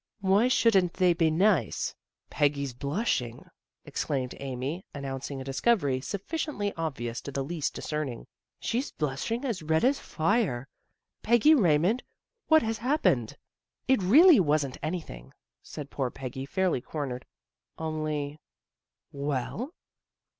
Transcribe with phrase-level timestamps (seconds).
[0.19, 1.93] "Why shouldn't they be nice?"
[2.31, 2.73] THE GIRL NEXT DOOR 27" Peggy's
[3.45, 3.49] blushing,"
[3.85, 8.25] exclaimed Amy, an nouncing a discovery sufficiently obvious to the least discerning."
[8.59, 10.67] She's blushing as red as fire.
[11.21, 12.01] Peggy Raymond,
[12.47, 13.35] what has hap pened?
[13.87, 17.27] ""It really wasn't anything," said poor Peggy, fairly cornered."
[17.77, 18.39] Only"
[19.27, 19.71] Well?